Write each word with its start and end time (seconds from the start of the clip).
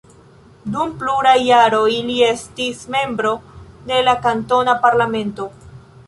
Dum 0.75 0.93
pluraj 1.01 1.33
jaroj 1.47 1.91
li 2.07 2.15
estis 2.27 2.81
membro 2.95 3.33
de 3.91 3.99
la 4.07 4.15
kantona 4.23 4.75
parlamento. 4.87 5.47